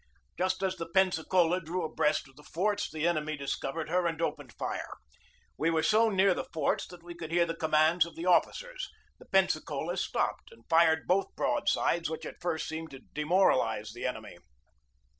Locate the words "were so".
5.69-6.09